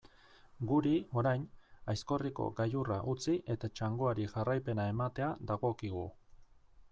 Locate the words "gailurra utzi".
2.61-3.35